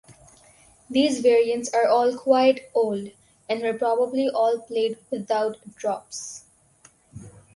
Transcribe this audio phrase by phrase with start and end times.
[0.89, 3.11] These variants are all quite old,
[3.47, 6.43] and were probably all played without drops.